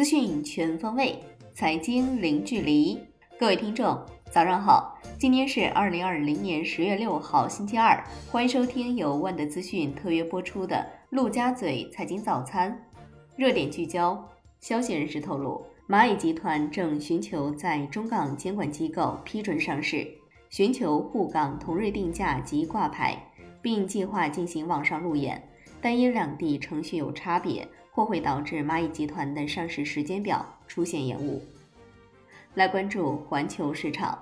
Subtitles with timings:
[0.00, 1.14] 资讯全方位，
[1.52, 2.98] 财经零距离。
[3.38, 4.00] 各位听众，
[4.30, 4.98] 早上好！
[5.18, 8.02] 今天是二零二零年十月六号，星期二。
[8.30, 10.76] 欢迎收听由万德资讯特约播出的
[11.10, 12.72] 《陆家嘴财经早餐》。
[13.36, 14.26] 热点聚焦：
[14.58, 20.08] 消息人士透露，蚂蚁集团正寻求在中港监管机构批准上市，
[20.48, 23.22] 寻求沪港同瑞定价及挂牌，
[23.60, 25.46] 并计划进行网上路演。
[25.82, 31.42] 但因两地程序有差别，或会导致蚂蚁集团的上市时间表出现延误。
[32.54, 34.18] 来关注环球市场，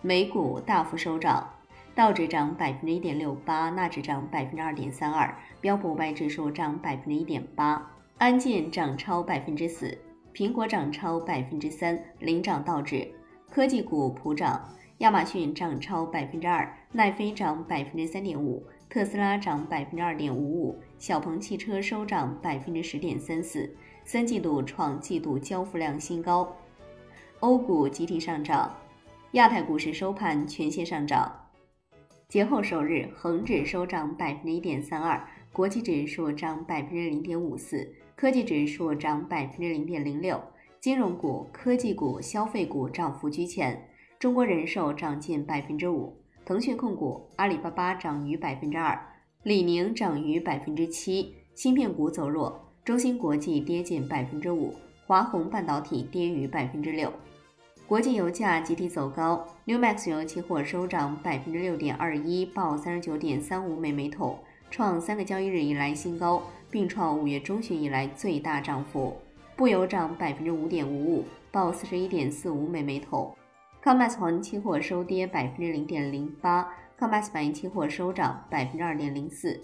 [0.00, 1.48] 美股大幅收涨，
[1.94, 9.96] 道指涨百分之一点六八，纳指涨百分之二点三二，标普五百指数涨百分之一点八，安建涨超百分之四，
[10.34, 13.06] 苹果涨超百分之三，领涨道指。
[13.50, 18.64] 科技股普涨，亚马逊涨超百分之二，奈飞涨百分之三点五。
[18.90, 23.72] 特斯拉涨百分之二点五五，小鹏汽车收涨百分之十点三四，
[24.04, 26.52] 三季度创季度交付量新高。
[27.38, 28.74] 欧股集体上涨，
[29.32, 31.32] 亚太股市收盘全线上涨。
[32.26, 40.42] 节后首日，恒指收涨百分之一点三二，国际指数涨百分之零点五四，科技指数涨百分之零点零六。
[40.80, 46.19] 金融股、科技股、消费股涨幅居前，中国人寿涨近百分之五。
[46.50, 49.00] 腾讯控股、阿里巴巴涨逾百分之二，
[49.44, 51.32] 李宁涨逾百分之七。
[51.54, 54.74] 芯片股走弱，中芯国际跌近百分之五，
[55.06, 57.12] 华虹半导体跌逾百分之六。
[57.86, 64.36] 国际油价集体走高，New Max 油期货收涨百分之六点二一，报三十九点三五美每桶，
[64.72, 69.16] 创三个交易日以来新高，并创五月中旬以来最大涨幅。
[69.54, 73.32] 布油涨百分之五点五五，报四十一点四五美每桶。
[73.82, 79.58] COMEX 黄金期货收跌百分之零点零八，COMEX 白银期货收涨百分之二点零四。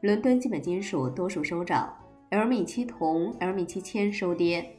[0.00, 1.96] 伦敦基本金属多数收涨
[2.32, 4.74] ，LME 期铜、LME 期铅收跌。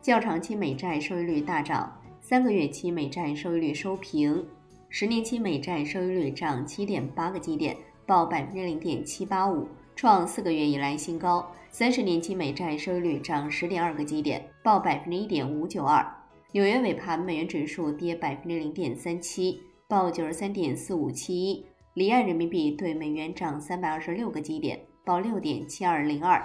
[0.00, 4.46] 较长期美债收益率大涨，三个月期美债收益率收平，
[4.88, 7.76] 十年期美债收益率涨七点八个基点，
[8.06, 11.46] 报百分之零点七八五，创四个月以来新高。
[11.68, 16.06] 三十年期美债收益率涨十点二个基点，报百分之一点五九二。
[16.54, 21.66] 纽约尾盘，美元指数跌百分之零点三七，报九十三点四五七一。
[21.94, 26.40] 离岸人民币对美元涨三百二十六个基点，报六点七二零二。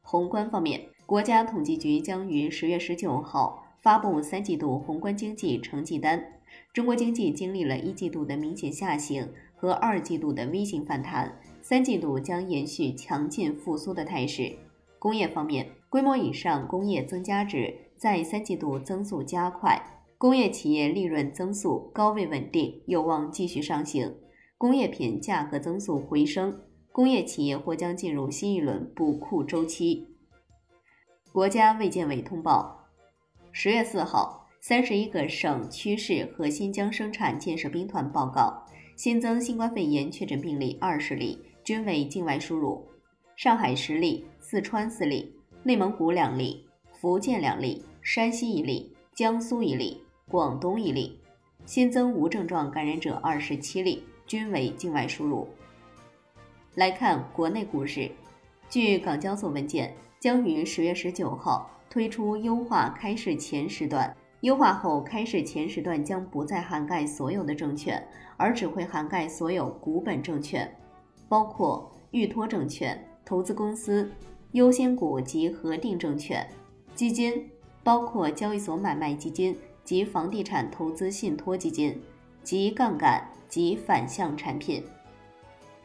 [0.00, 6.24] 宏观方面，国家统计局将于十月十九号发布三季度宏观经济成绩单。
[6.72, 14.56] 中国经济经历了一季度的明显下行和二季度的 V 型反弹，三季度将延续强劲复苏的态势。
[14.98, 17.74] 工业方面，规模以上工业增加值。
[17.98, 24.14] 在三季度增速加快，工业企业利润增速高位稳定，有望继续上行。
[24.56, 26.60] 工业品价格增速回升，
[26.92, 30.06] 工业企业或将进入新一轮补库周期。
[31.32, 32.84] 国家卫健委通报：
[33.50, 38.62] 十月四号，三十一个省区市和新疆生产建设兵团报告
[38.94, 42.86] 新增新冠肺炎确诊病例二十例，均为境外输入。
[43.34, 45.34] 上海十例，四川四例，
[45.64, 46.64] 内蒙古两例。
[47.00, 47.80] 福建两例，
[48.10, 51.20] 山西一例，江苏一例，广东一例，
[51.66, 55.46] 新增无症状感染者二十七例，均为境外输入。
[56.74, 58.10] 来看国内股市，
[58.70, 64.16] 据港交所文件，将于十月十九号推出优化开市前时段。
[64.40, 68.02] 优化后，开市前时段将不再涵盖所有的证券，
[68.38, 70.74] 而只会涵盖所有股本证券，
[71.28, 74.10] 包括预托证券、投资公司、
[74.52, 76.48] 优先股及核定证券。
[76.94, 77.48] 基金
[77.88, 81.98] 包括交易所买卖基金及房地产投资信托基金
[82.42, 84.84] 及杠杆及反向产品。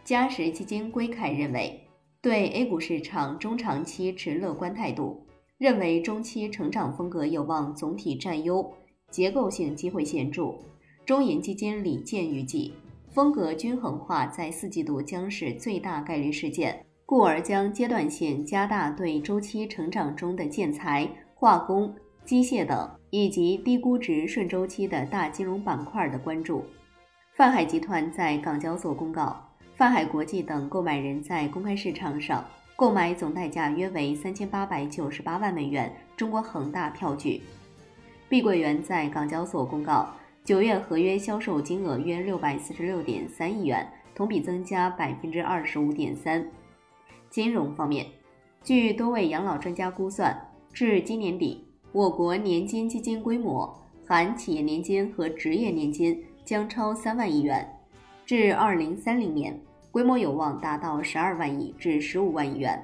[0.04, 1.80] 嘉实基金归凯认为，
[2.22, 5.26] 对 A 股市场中长期持乐观态度，
[5.58, 8.70] 认为中期成长风格有望总体占优，
[9.10, 10.54] 结构性机会显著。
[11.06, 12.74] 中银基金李健预计，
[13.14, 16.86] 风格均衡化在四季度将是最大概率事件。
[17.06, 21.08] 故而将阶段性加大对周期成长中的建材、
[21.44, 21.94] 化工、
[22.24, 26.64] 机械等以及低估值顺周期的大金融板块的关注。
[27.34, 29.46] 泛海集团在港交所公告，
[29.76, 32.46] 泛海国际等购买人在公开市场上
[32.78, 37.42] 购买总代价约为三千八百九十八万美元中国恒大票据。
[38.30, 40.08] 碧桂园在港交所公告，
[40.46, 43.86] 九月合约销售金额约六百四十六点三亿元，
[44.16, 46.48] 同比增加百分之二十五点三。
[47.30, 48.06] 金融方面，
[48.64, 50.34] 据多位养老专家估算，
[50.74, 57.64] 至今年底，我国年金基金规模（含企业年金和职业年金）将超三万亿元；
[58.26, 59.56] 至二零三零年，
[59.92, 62.84] 规模有望达到十二万亿至十五万亿元。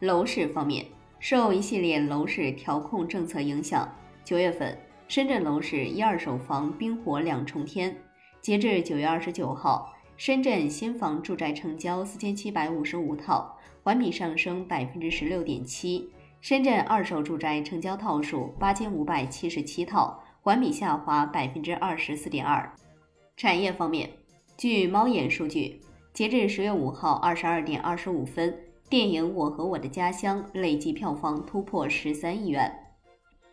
[0.00, 0.86] 楼市方面，
[1.20, 3.86] 受一系列楼市调控政策影响，
[4.24, 4.74] 九月份
[5.08, 7.94] 深圳楼市一二手房冰火两重天。
[8.40, 16.08] 截至九月二十九号，深圳新房住宅成交四千七百五十五套，环比上升百分之十六点七；
[16.40, 22.72] 深圳二手住宅成交套数八千五百七十七套，环比下滑百分之二十四点二。
[23.36, 24.08] 产业方面，
[24.56, 25.80] 据猫眼数据，
[26.12, 28.56] 截至十月五号二十二点二十五分。
[28.88, 32.72] 电影《我和我的家乡》累计票房突破十三亿元。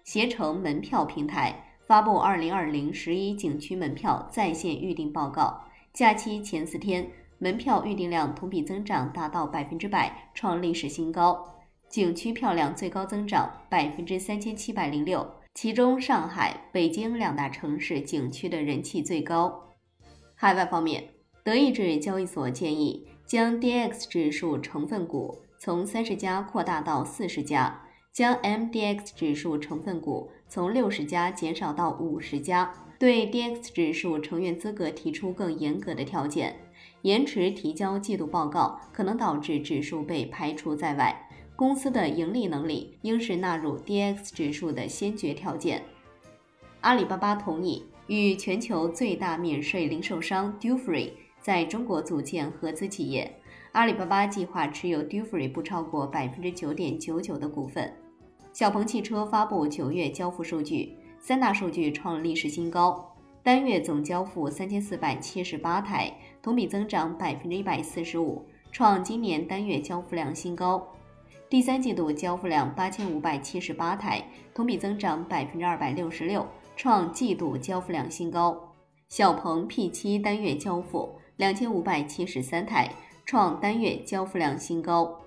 [0.05, 1.53] 携程门票平台
[1.85, 5.61] 发布二零二零十一景区门票在线预订报告，
[5.91, 7.05] 假期前四天
[7.37, 11.53] 门票预订量同比增长达到百分之百，创历史新高。
[11.89, 19.69] 景区票量最高增长百分之三千七百零六，其中上海、北京两大城市景区的人气最高。
[20.35, 21.03] 海外方面，
[21.43, 23.07] 德意志交易所建议。
[23.25, 27.81] 将 D X 指数成分股从三十家扩大到四十家，
[28.13, 36.55] 将 M D X 指数成分股从六十家减少到五十家，对 D X 指数成员资格提出更严格的条件。
[37.01, 41.27] 延迟提交季度报告可能导致指数被排除在外。
[41.55, 45.81] 公司的盈利能力应是纳入 D X 指数的先决条件。
[46.81, 51.11] 阿里巴巴同意与全球最大免税零售商 Dufry。
[51.41, 53.31] 在中国组建合资企业，
[53.73, 57.93] 阿里巴巴计划持有 Dufry 不超过百分之九点九九的股份。
[58.51, 66.11] 小鹏汽车发布九月交付数据，三大数据创历史新高，单月总交付三千四百七十八台，
[66.41, 70.83] 同比增长百分之一百四十五，创今年单月交付量新高。
[71.47, 76.45] 第三季度交付量八千五百七十八台，同比增长百分之二百六十六，
[76.75, 78.73] 创季度交付量新高。
[79.09, 81.19] 小鹏 P7 单月交付。
[81.37, 82.89] 两千五百七十三台，
[83.25, 85.19] 创单月交付量新高。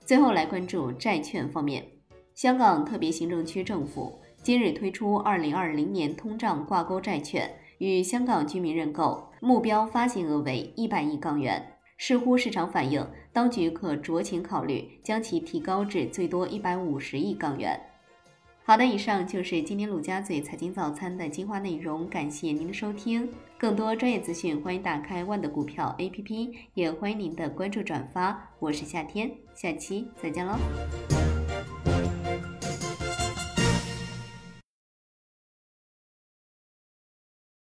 [0.00, 1.86] 最后来关注债券方面，
[2.34, 11.74] 香港特别行政区政府今日推出二零二零年通胀挂钩债券，与香港居民认购，目标发行额为一百亿港元。
[12.04, 17.80] 似乎市场反应，当局可酌情考虑将其提高至最多一百五十亿港元。
[18.64, 23.28] 好的，以上就是今天陆家嘴财经早餐的精华内容，感谢您的收听。
[23.56, 28.50] 更多专业资讯，欢迎打开万德股票 APP，也欢迎您的关注转发。
[28.58, 30.54] 我是夏天，下期再见喽。